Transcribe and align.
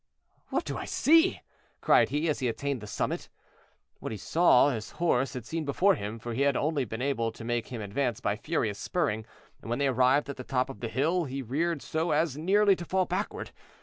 "What 0.47 0.65
do 0.65 0.79
I 0.79 0.85
see?" 0.85 1.41
cried 1.79 2.09
he, 2.09 2.27
as 2.27 2.39
he 2.39 2.47
attained 2.47 2.81
the 2.81 2.87
summit. 2.87 3.29
What 3.99 4.11
he 4.11 4.17
saw 4.17 4.71
his 4.71 4.93
horse 4.93 5.33
had 5.35 5.45
seen 5.45 5.63
before 5.63 5.93
him; 5.93 6.17
for 6.17 6.33
he 6.33 6.41
had 6.41 6.57
only 6.57 6.85
been 6.85 7.03
able 7.03 7.31
to 7.31 7.43
make 7.43 7.67
him 7.67 7.81
advance 7.81 8.19
by 8.19 8.35
furious 8.35 8.79
spurring, 8.79 9.27
and 9.61 9.69
when 9.69 9.77
they 9.77 9.85
arrived 9.89 10.27
at 10.27 10.37
the 10.37 10.43
top 10.43 10.71
of 10.71 10.79
the 10.79 10.89
hill 10.89 11.25
he 11.25 11.43
reared 11.43 11.83
so 11.83 12.09
as 12.09 12.35
nearly 12.35 12.75
to 12.77 12.83
fall 12.85 13.05
backward. 13.05 13.51